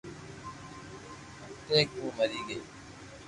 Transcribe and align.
اٽيڪ 1.51 1.87
مئن 1.95 2.09
مري 2.17 2.39
گئي 2.47 2.61